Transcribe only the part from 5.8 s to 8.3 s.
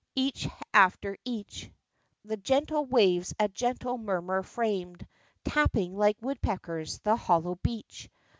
like woodpeckers, the hollow beach.